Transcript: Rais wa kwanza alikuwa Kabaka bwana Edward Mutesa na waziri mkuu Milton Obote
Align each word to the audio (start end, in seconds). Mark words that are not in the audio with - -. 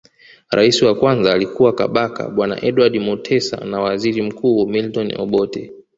Rais 0.49 0.81
wa 0.81 0.95
kwanza 0.95 1.33
alikuwa 1.33 1.75
Kabaka 1.75 2.29
bwana 2.29 2.65
Edward 2.65 2.97
Mutesa 2.99 3.57
na 3.65 3.79
waziri 3.81 4.21
mkuu 4.21 4.67
Milton 4.67 5.13
Obote 5.17 5.73